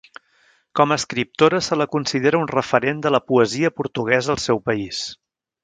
[0.79, 5.07] Com a escriptora se la considera un referent de la poesia portuguesa al seu país.